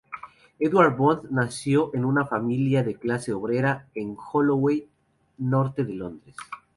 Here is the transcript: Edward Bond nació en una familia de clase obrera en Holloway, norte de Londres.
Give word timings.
Edward 0.57 0.95
Bond 0.97 1.29
nació 1.29 1.93
en 1.93 2.05
una 2.05 2.25
familia 2.25 2.81
de 2.81 2.95
clase 2.95 3.33
obrera 3.33 3.87
en 3.93 4.17
Holloway, 4.17 4.89
norte 5.37 5.83
de 5.83 5.93
Londres. 5.93 6.35